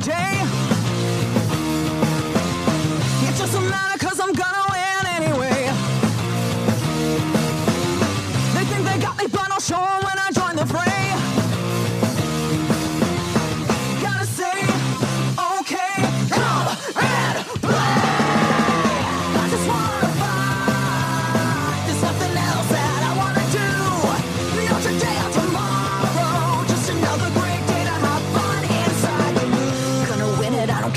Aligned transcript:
today? 0.00 0.59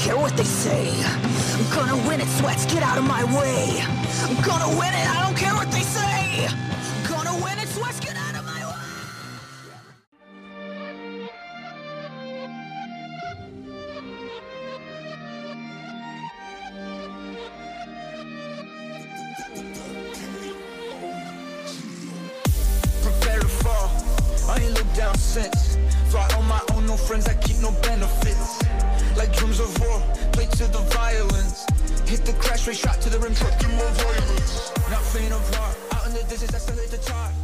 Don't 0.03 0.15
care 0.15 0.21
what 0.21 0.35
they 0.35 0.43
say. 0.43 0.89
I'm 1.05 1.73
gonna 1.73 2.07
win 2.07 2.19
it, 2.19 2.27
sweats, 2.27 2.65
get 2.65 2.83
out 2.83 2.97
of 2.97 3.05
my 3.05 3.23
way. 3.23 3.81
I'm 4.27 4.35
gonna 4.43 4.67
win 4.77 4.93
it, 4.93 5.07
I 5.07 5.23
don't 5.23 5.37
care 5.37 5.53
what 5.53 5.71
they 5.71 5.79
say. 5.79 6.47
I'm 6.47 7.09
Gonna 7.09 7.33
win 7.41 7.57
it, 7.57 7.69
sweats, 7.69 8.01
get 8.01 8.17
out 8.17 8.35
of 8.35 8.43
my 8.43 8.65
way. 8.65 8.73
prepare 23.01 23.39
to 23.39 23.47
fall. 23.47 23.89
I 24.49 24.59
ain't 24.59 24.73
looked 24.73 24.95
down 24.97 25.17
since. 25.17 25.77
Fly 26.09 26.27
on 26.37 26.45
my 26.47 26.61
own, 26.73 26.87
no 26.87 26.97
friends, 26.97 27.27
I 27.27 27.35
keep 27.35 27.59
no 27.59 27.71
benefits. 27.83 28.62
Rate, 32.65 32.77
shot 32.77 33.01
to 33.01 33.09
the 33.09 33.19
rim, 33.19 33.35
truck 33.35 33.51
more 33.71 33.91
violence. 33.91 34.71
Not 34.89 35.03
faint 35.11 35.33
of 35.33 35.55
heart, 35.55 35.75
out 35.95 36.07
in 36.07 36.13
the 36.13 36.23
distance, 36.29 36.55
I 36.55 36.59
still 36.59 36.77
hit 36.77 36.91
the 36.91 36.97
target. 36.97 37.42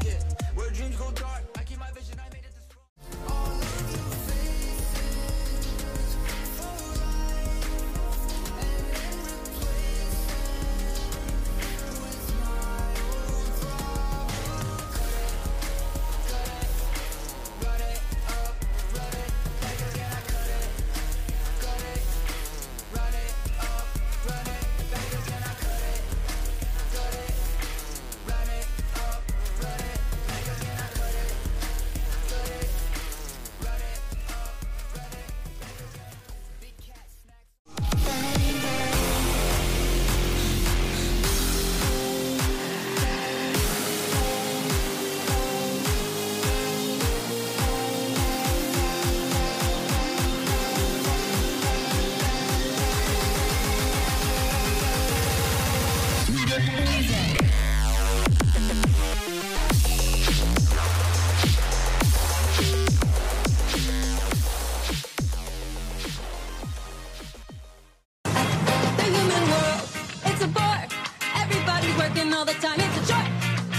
Working 72.20 72.34
all 72.34 72.44
the 72.44 72.52
time, 72.54 72.78
it's 72.80 73.08
a. 73.08 73.32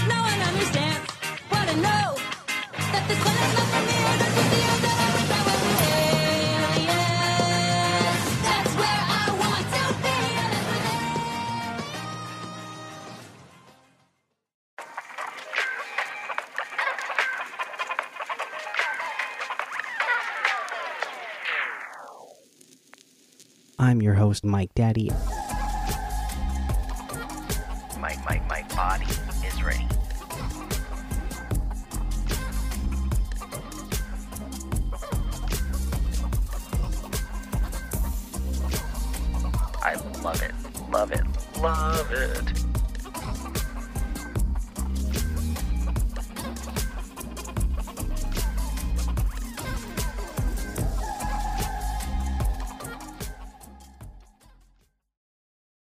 No 0.09 0.19
one 0.19 0.41
understands 0.41 1.11
what 1.49 1.69
I 1.69 1.75
know. 1.75 2.15
That 2.91 3.07
this 3.07 3.19
one 3.23 3.35
is 3.35 3.53
not 3.53 3.67
for 3.69 3.81
me, 3.85 3.93
the 4.49 4.61
end 4.65 4.81
I'm 23.77 24.01
your 24.01 24.15
host, 24.15 24.43
Mike 24.43 24.73
Daddy. 24.73 25.11
My, 28.01 28.17
my, 28.25 28.41
my 28.49 28.63
body 28.75 29.05
is 29.45 29.63
ready. 29.63 29.87
I 39.83 39.93
love 40.23 40.41
it, 40.41 40.51
love 40.89 41.11
it, 41.11 41.23
love 41.61 42.11
it. 42.11 42.70